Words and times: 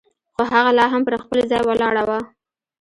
خو 0.33 0.41
هغه 0.53 0.71
لا 0.77 0.85
هم 0.93 1.01
پر 1.07 1.15
خپل 1.23 1.39
ځای 1.51 1.61
ولاړه 1.65 2.03
وه. 2.07 2.19